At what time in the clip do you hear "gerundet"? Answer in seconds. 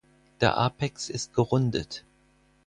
1.35-2.03